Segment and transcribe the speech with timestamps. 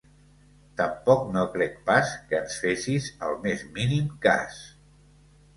[0.79, 4.59] Tampoc no crec pas que ens fessis el més mínim cas.